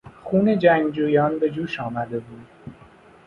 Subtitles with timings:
[0.23, 2.47] خون جنگجویان به جوش آمده بود.